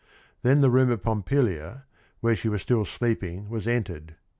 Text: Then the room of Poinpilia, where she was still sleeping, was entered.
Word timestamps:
Then 0.41 0.61
the 0.61 0.71
room 0.71 0.89
of 0.89 1.03
Poinpilia, 1.03 1.83
where 2.21 2.35
she 2.35 2.49
was 2.49 2.63
still 2.63 2.85
sleeping, 2.85 3.49
was 3.49 3.67
entered. 3.67 4.15